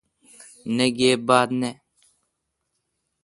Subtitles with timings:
[0.75, 1.75] نہ گیب بات نین۔